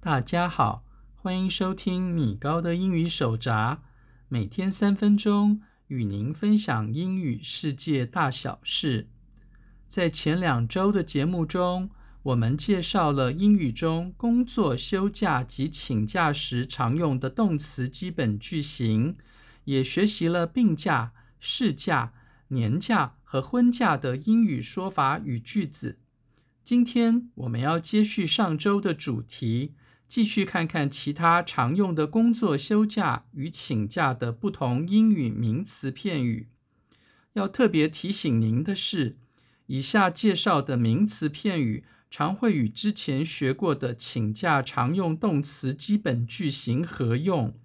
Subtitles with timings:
[0.00, 0.84] 大家好，
[1.14, 3.82] 欢迎收听米高的英语手札，
[4.28, 9.08] 每天三分钟与您分享英语世界大小事。
[9.88, 11.88] 在前两周的节目中，
[12.24, 19.16] 我们介绍了英语中工作、休假及请假时常用的动词基本句型，
[19.64, 22.12] 也学习了病假、事假、
[22.48, 26.00] 年假和婚假的英语说法与句子。
[26.64, 29.74] 今天我们要接续上周的主题。
[30.08, 36.48] 继续看看其他常用的工作、休假与请假的不同英语名词片语。
[37.34, 39.18] 要特别提醒您的是，
[39.66, 47.58] 以下介绍的名词片语常会与之前学过的请假常用动词基本句型合用。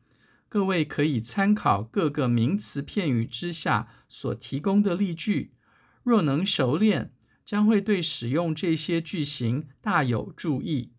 [0.50, 5.54] 各位可以参考各个名词片语之下所提供的例句，
[6.04, 7.14] 若能熟练，
[7.50, 10.92] 将会对使用这些句型大有助益。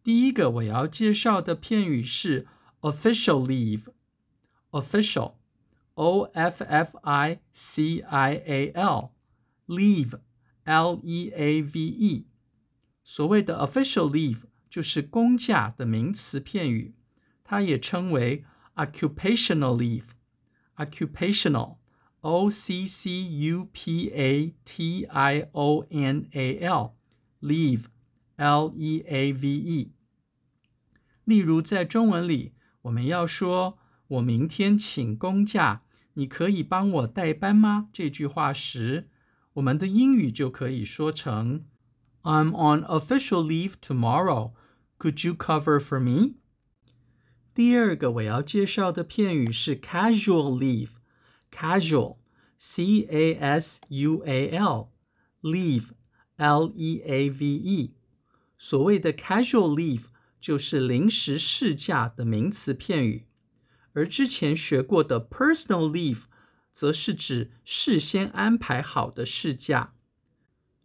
[0.00, 2.46] 第一个我要介绍的片语是
[2.82, 3.44] official
[4.70, 10.20] leave，official，o f f i c i a l，leave，l
[11.02, 12.28] e a v e。
[13.02, 16.94] 所谓的 official leave 就是公假的名词片语，
[17.42, 18.44] 它也称为
[18.76, 20.10] occupational leave。
[20.76, 21.78] occupational
[22.25, 29.47] leave，occupational，o c c u p a t i o n a l，leave，l e a v
[29.47, 29.91] e。
[31.25, 39.09] 例如，在中文里，我们要说“我明天请公假，你可以帮我代班吗？”这句话时，
[39.53, 41.65] 我们的英语就可以说成
[42.23, 44.51] “I'm on official leave tomorrow.
[44.97, 46.35] Could you cover for me?”
[47.53, 50.57] 第二个我要介绍的片语是 “casual
[51.56, 52.16] Casual,
[52.58, 54.88] C A S U A L,
[55.40, 55.90] leave,
[56.36, 57.94] L E A V E。
[58.58, 60.06] 所谓的 casual leave。
[60.38, 63.26] 就是临时事假的名词片语，
[63.94, 66.24] 而之前学过的 personal leave
[66.72, 69.94] 则是指事先安排好的事假。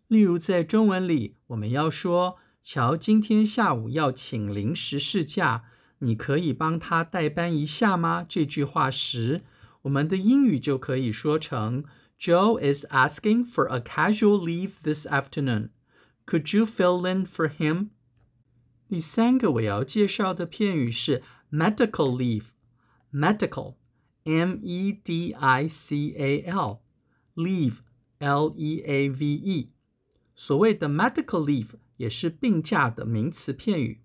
[0.07, 5.65] 例如，在中文里，我们要说乔今天下午要请临时事假，
[5.99, 8.25] 你可以帮他代班一下吗？
[8.27, 9.43] 这句话时，
[9.82, 11.84] 我们的英语就可以说成
[12.18, 15.70] Joe is asking for a casual leave this afternoon.
[16.26, 17.90] Could you fill in for him?
[18.88, 22.16] 第三个我要介绍的片语是 medical
[23.12, 29.70] leave，medical，m e d i c a l，leave，l e a v e。
[30.34, 34.02] 所谓的 medical leave 也是病假的名词片语，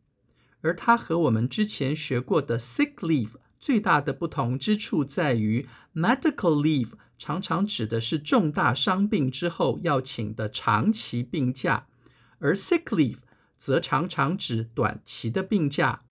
[0.62, 11.87] 而它和我们之前学过的 sick leave 最大的不同之处在于，medical leave 常常指的是重大伤病之后要请的长期病假，
[12.39, 13.19] 而 sick leave
[13.57, 16.03] 则常常指短期的病假，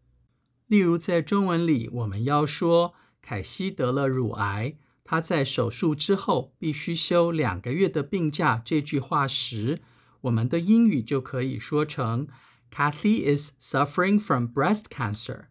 [0.67, 8.59] 例如在中文里，我们要说凯西得了乳癌，她在手术之后必须休两个月的病假。
[8.65, 9.81] 这句话时，
[10.21, 12.27] 我们的英语就可以说成
[12.71, 15.45] ：Kathy is suffering from breast cancer.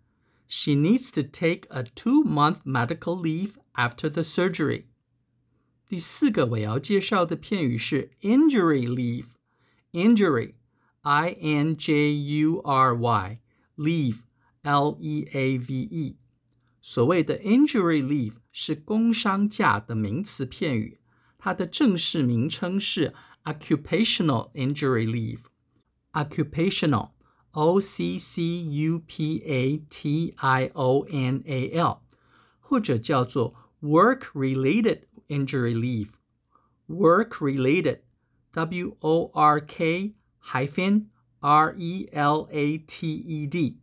[0.53, 4.85] She needs to take a two-month medical leave after the surgery.
[5.87, 13.39] 第四个我要介绍的片语是 injury leave，injury。I N J U R Y
[13.77, 14.17] leave
[14.63, 16.17] L E A V E，
[16.81, 20.99] 所谓的 injury leave 是工伤假的名词片语，
[21.37, 23.13] 它的正式名称是
[23.45, 27.11] occupational injury leave。occupational
[27.53, 32.01] O C C U P A T I O N A L，
[32.59, 37.99] 或者叫做 work related injury leave。work related
[38.53, 41.07] W O R K。hyphen
[41.41, 43.81] R E L A T E D，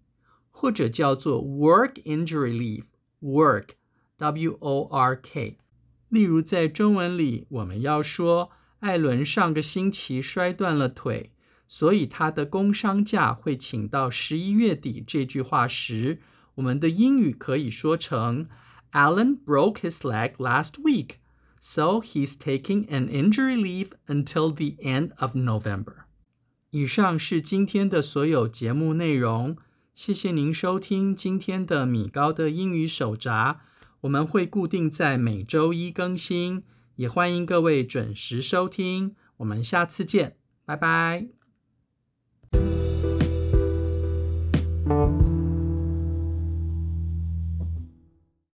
[0.50, 3.68] 或者叫做 work injury leave，work
[4.16, 5.58] W O R K。
[6.08, 8.50] 例如在中文里，我们要说
[8.80, 11.30] 艾伦上个星期摔断了腿，
[11.73, 15.01] 所以他的工伤假会请到十一月底。
[15.07, 16.19] 这句话时，
[16.55, 18.49] 我们的英语可以说成
[18.91, 21.11] Alan broke his leg last week,
[21.61, 26.07] so he's taking an injury leave until the end of November.
[26.71, 29.55] 以上是今天的所有节目内容，
[29.95, 33.61] 谢谢您收听今天的米高的英语手札。
[34.01, 36.63] 我们会固定在每周一更新，
[36.97, 39.15] 也欢迎各位准时收听。
[39.37, 40.35] 我们下次见，
[40.65, 41.40] 拜拜。